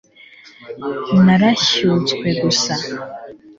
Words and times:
narashyutswe 1.25 2.27
gusa 2.41 2.73